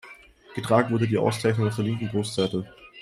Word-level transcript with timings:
Getragen 0.55 0.89
wurde 0.89 1.07
die 1.07 1.19
Auszeichnung 1.19 1.67
auf 1.67 1.75
der 1.75 1.85
linken 1.85 2.09
Brustseite. 2.09 2.65